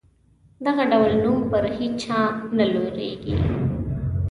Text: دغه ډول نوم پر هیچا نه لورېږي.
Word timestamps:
دغه 0.65 0.83
ډول 0.91 1.13
نوم 1.23 1.39
پر 1.51 1.63
هیچا 1.77 2.19
نه 2.57 2.65
لورېږي. 2.73 3.35